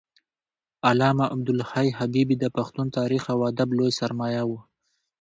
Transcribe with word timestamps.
علامه 0.89 1.25
عبدالحی 1.33 1.89
حبیبي 1.99 2.35
د 2.39 2.45
پښتون 2.55 2.87
تاریخ 2.97 3.23
او 3.33 3.39
ادب 3.49 3.69
لوی 3.77 3.91
سرمایه 3.99 4.43
و 4.47 4.51